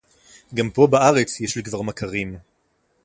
[0.53, 2.37] גם פה בארץ יש לי כבר מכרים.